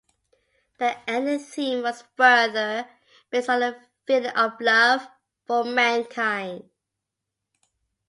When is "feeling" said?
4.07-4.31